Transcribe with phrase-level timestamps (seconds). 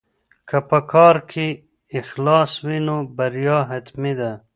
[0.49, 1.47] که په کار کې
[1.99, 4.31] اخلاص وي نو بریا حتمي ده.